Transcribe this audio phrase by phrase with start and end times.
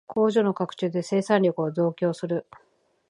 [0.07, 2.47] 工場の拡張で生産力を増強する